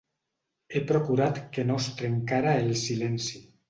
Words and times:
He 0.73 0.81
procurat 0.93 1.39
que 1.59 1.69
no 1.69 1.79
es 1.85 1.93
trencara 2.03 2.59
el 2.67 2.77
silenci. 2.91 3.49